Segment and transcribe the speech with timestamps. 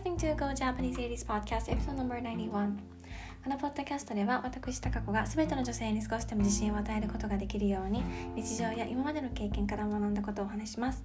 [0.00, 2.80] listening to Go Japanese 80s Podcast episode number 91
[3.42, 8.02] このポッドキャストでは私高子が全ての女性に少しでも自信を与えることができるように
[8.36, 11.02] 日常や今までの経験から学んだことをお話します。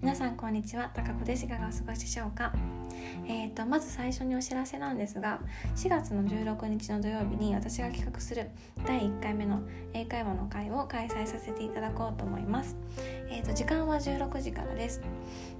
[0.00, 0.92] 皆さんこんにちは。
[0.94, 1.46] 高子です。
[1.46, 2.52] いかがお過ごしでしょうか？
[3.26, 5.40] えーと、まず最初にお知らせなんですが
[5.74, 8.50] 4月の16日の土曜日に私が企画する
[8.86, 9.60] 第1回目の
[9.92, 12.76] 英会話の会を開催させていただこうと思います、
[13.28, 15.02] えーと、時間は16時からです、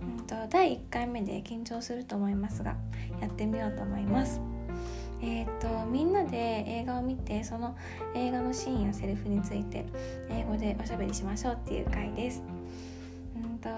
[0.01, 2.77] うんと第1回目で緊張すると思いますが
[3.21, 4.54] やってみようと思います。
[5.27, 6.37] えーと、みんなで
[6.69, 7.75] 映画を見てその
[8.15, 9.87] 映画のシーンやセリフについて
[10.29, 12.43] 英語でおしゃべりしましょうっていう回です。
[13.35, 13.71] うんと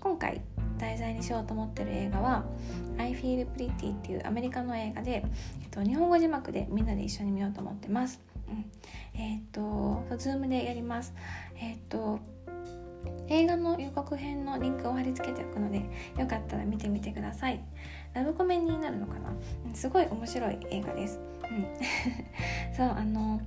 [0.00, 0.40] 今回
[0.78, 2.44] 題材にしようと思ってる映画は
[2.98, 5.24] 「I Feel Pretty」っていうアメリカの映画で、
[5.62, 8.20] えっと、日本語字幕でみんなで一緒に見ようと思ってます。
[8.48, 8.64] うん、
[9.14, 9.60] えっ、と
[10.10, 11.14] Zoom でやります。
[11.54, 12.18] えっ、と
[13.28, 15.78] 映画の予告編のリンクを貼り付けておくので
[16.18, 17.60] よかったら見てみてください。
[18.14, 19.32] ラブコメになるのかな？
[19.74, 21.66] すごい面白い映画です、うん、
[22.76, 23.40] そうあの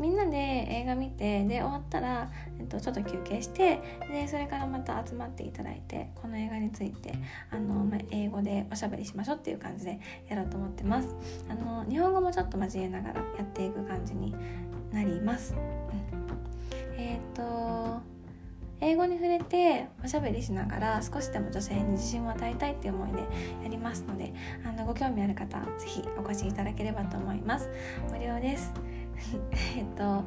[0.00, 7.12] みんなで映画見てで終わったら、えっと、ちょっと休憩してでそれからまた集まっていただいてこの映画について
[7.50, 11.14] あの、ま、英語でおしゃべりしましょうっていう感じでやろうと思ってます。
[11.48, 14.34] あの日本語もちょっと交えながらやっていく感じに
[14.90, 18.00] なります、うん、えっ、と
[18.80, 23.22] 英語に触れておしゃべりしながら少しでも女性に自信を与えたいっていう思いで
[23.62, 24.32] やりますので
[24.64, 27.68] あのご興味ある方是非お越しいただければと思います。
[28.10, 28.72] 無料です。
[29.76, 30.24] えっと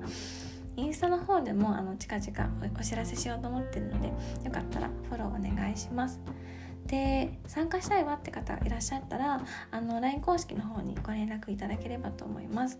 [0.76, 4.08] インスタの方でもあの近々お知らせしようと思ってるので
[4.44, 6.20] よかったらフォローお願いします。
[6.86, 12.80] で参加したいわって方いらっしゃったらあの LINE 公式の方にご連絡いただければと思います。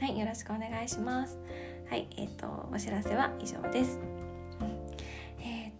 [0.00, 1.38] はいよろしくお願いします。
[1.88, 4.25] はいえっ、とお知らせは以上です。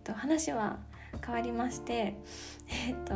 [0.06, 0.78] と話は
[1.24, 2.14] 変わりまして
[2.68, 3.14] えっと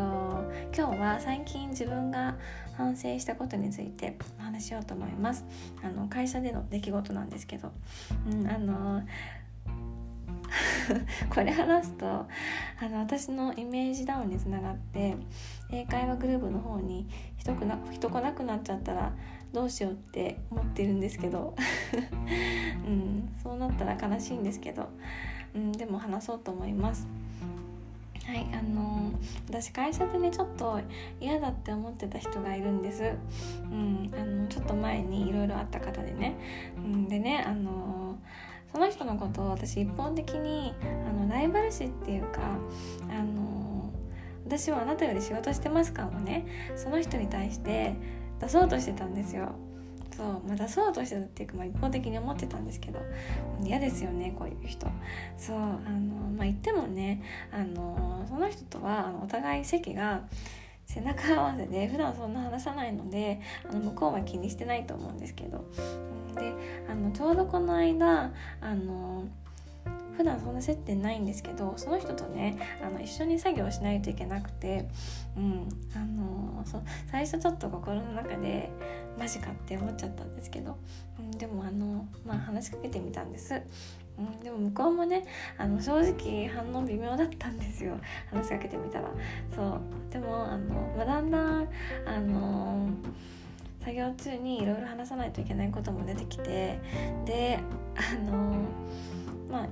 [0.77, 2.36] 今日は最近自分が
[2.77, 5.44] 反省したことについてお話しようと思います。
[5.84, 7.70] あの会社での出来事なんですけど、
[8.28, 9.03] うん、あの
[11.32, 12.26] これ話すとあ
[12.88, 15.14] の私のイメージダウンにつながって
[15.70, 17.06] 英会話グループの方に
[17.37, 19.12] 人くな人来なくなっちゃったら
[19.53, 21.54] どうしようって思ってるんですけど、
[22.84, 24.88] うん、そうなったら悲しいんですけど。
[25.55, 27.06] うん、でも話そうと思います。
[28.27, 29.11] はいあの
[29.49, 30.81] 私会社でねちょっと
[31.21, 36.37] 嫌だって思ってた人がいるんです、うん、あのちょっと前にいろいろあった方でね、
[36.77, 38.16] うん、でねあの
[38.72, 40.72] その人のことを私一方的に
[41.09, 42.41] あのライバル視っていうか
[43.11, 43.91] あの
[44.44, 46.44] 私はあなたより仕事してます感をね。
[46.77, 47.94] その人に対して
[48.41, 49.53] 出そうとしてたんですよ。
[50.20, 53.00] そうまあ、出そうとしてっていうか、まあ、一方的に思ってたんですけど
[53.64, 54.86] 嫌ですよねこういう人。
[55.38, 55.78] そうあの
[56.36, 60.25] まあ言ってもねあのその人とはあのお互い席が
[60.84, 65.64] 背中合わせで普段そんな話さないのであの向こうは気にしてないと思うんですけど。
[66.34, 66.52] で
[66.88, 69.25] あのちょうどこの間あの
[70.16, 74.87] 普段そんな接点ないんですけどその人とねあの一緒に作業しないといけなくて、
[75.34, 78.70] うんあのそう最初ちょっと心の中で
[79.20, 80.78] マジかって思っちゃったんですけど、
[81.19, 83.60] うん、でもあの、まあ、話しかけてみたんです。
[84.19, 85.25] うん、でも向こうもね
[85.58, 87.98] あの正直反応微妙だったんですよ。
[88.31, 89.10] 話しかけてみたら。
[89.54, 90.12] そう。
[90.12, 91.69] でもあの、まあ、だんだん
[92.06, 92.88] あの
[93.81, 96.78] 作業中にいろいろ話さないといけないことも出てきて。
[97.26, 97.60] で
[97.97, 98.54] あの
[99.50, 99.69] まあ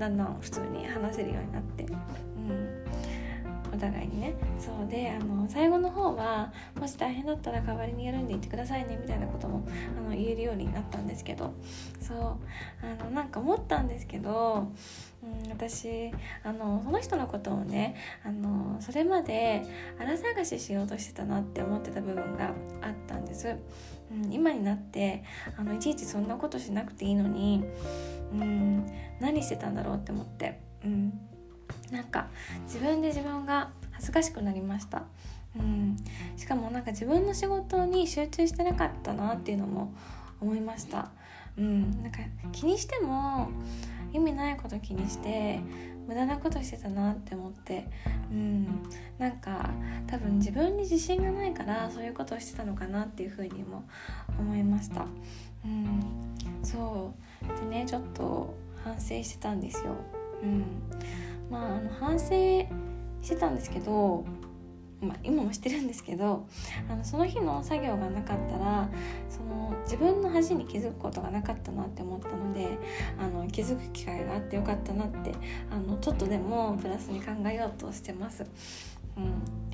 [0.00, 1.86] だんだん普通に話せるようになって、う
[2.40, 2.79] ん、
[3.72, 4.34] お互いにね。
[4.58, 9.66] そうであの最後の方はもし大変だったら代わりにやるんで言ってくださいねみたいなことも
[9.98, 11.52] あの言えるようになったんですけど。
[12.00, 12.18] そう。
[12.82, 14.68] あのなんか思ったんですけど
[15.22, 16.10] うん、私
[16.42, 17.94] あのその人のことをね
[18.24, 19.62] あのそれまで
[19.98, 23.56] 荒探ししようとしてたなって思ってた部分があったんです、
[24.10, 25.22] うん、今になって
[25.58, 27.64] あのいちいちそんなことしなくていいのに、
[28.32, 28.86] うん、
[29.20, 31.12] 何してたんだろうって思って、うん、
[31.90, 32.28] なんか
[32.64, 35.04] 自分で自分が恥ずかしくなりました、
[35.58, 35.96] うん、
[36.36, 39.92] しかもなんか自分の仕事に集中してなかったなっていうのも
[40.40, 41.10] 思いました、
[41.58, 42.18] うん、なんか
[42.52, 43.50] 気にしても
[44.12, 45.60] 意味ないこと気にして
[46.10, 47.86] 無駄なことしてたなって思って。
[48.32, 48.82] うん。
[49.16, 49.70] なんか
[50.08, 53.84] 多分自分に自信がないからそういうことをしてたのかなっていうふうにも
[54.36, 55.06] 思いました。
[55.64, 56.02] うん。
[56.64, 57.14] そ
[57.44, 57.60] う。
[57.60, 58.52] でねちょっと
[58.82, 59.94] 反省してたんですよ。
[60.42, 60.64] うん。
[61.50, 62.26] まあ、あの反省
[63.22, 64.24] してたんですけど、
[65.00, 66.46] まあ、今もしてるんですけど
[66.88, 68.88] あのその日の作業がなかったら
[69.28, 72.78] その自分の恥に気づくことがなかったなって思ったので
[73.18, 75.34] あの気づく機会があってよかったなって
[75.70, 78.44] あのちょっとでもプラスに考えようとしてます。
[79.16, 79.24] うん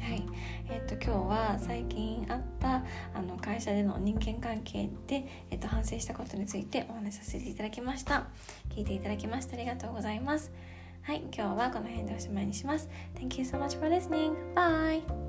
[0.03, 0.23] はい
[0.69, 2.83] えーと、今日は最近あった
[3.15, 8.27] あの会社での人間関係で、えー、と反省したことについてお話しさせていただきました
[8.71, 10.53] 聞いていただきましてありがとうございます。
[11.07, 12.89] はい、今日はこの辺でおしまいにします。
[13.15, 14.35] Thank you so much for listening.
[14.55, 15.26] Bye!